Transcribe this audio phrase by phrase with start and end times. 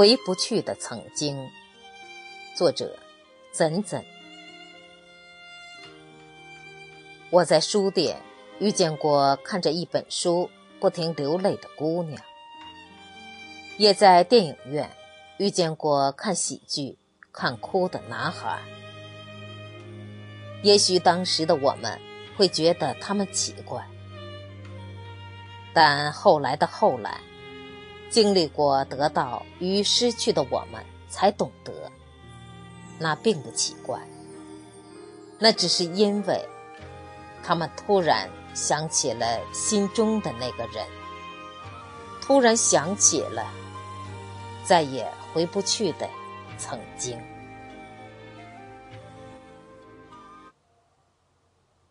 [0.00, 1.50] 回不去的曾经。
[2.56, 2.96] 作者：
[3.52, 4.02] 怎怎。
[7.28, 8.18] 我在书店
[8.60, 10.48] 遇见过看着一本书
[10.80, 12.18] 不停流泪的姑娘，
[13.76, 14.90] 也在电影院
[15.36, 16.96] 遇见过看喜剧
[17.30, 18.58] 看哭的男孩。
[20.62, 22.00] 也许当时的我们
[22.38, 23.86] 会觉得他们奇怪，
[25.74, 27.20] 但后来的后来。
[28.10, 31.72] 经历过得到与失去的我们，才懂得，
[32.98, 34.00] 那并不奇怪。
[35.38, 36.44] 那只是因为，
[37.42, 40.84] 他们突然想起了心中的那个人，
[42.20, 43.46] 突然想起了
[44.64, 46.08] 再也回不去的
[46.58, 47.18] 曾经。